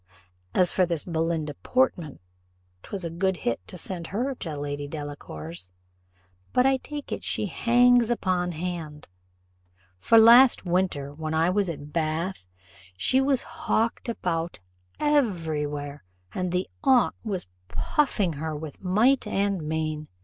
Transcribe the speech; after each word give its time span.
As 0.55 0.71
for 0.71 0.83
this 0.83 1.05
Belinda 1.05 1.53
Portman, 1.53 2.17
'twas 2.81 3.05
a 3.05 3.11
good 3.11 3.37
hit 3.45 3.59
to 3.67 3.77
send 3.77 4.07
her 4.07 4.33
to 4.33 4.59
Lady 4.59 4.87
Delacour's; 4.87 5.69
but, 6.53 6.65
I 6.65 6.77
take 6.77 7.11
it 7.11 7.23
she 7.23 7.45
hangs 7.45 8.09
upon 8.09 8.53
hand; 8.53 9.09
for 9.99 10.17
last 10.17 10.65
winter, 10.65 11.13
when 11.13 11.35
I 11.35 11.51
was 11.51 11.69
at 11.69 11.93
Bath, 11.93 12.47
she 12.97 13.21
was 13.21 13.43
hawked 13.43 14.09
about 14.09 14.59
every 14.99 15.67
where, 15.67 16.03
and 16.33 16.51
the 16.51 16.67
aunt 16.83 17.13
was 17.23 17.45
puffing 17.67 18.33
her 18.33 18.55
with 18.55 18.83
might 18.83 19.27
and 19.27 19.61
main. 19.69 20.07